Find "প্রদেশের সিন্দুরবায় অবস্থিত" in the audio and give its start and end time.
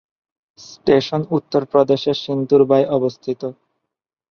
1.71-3.41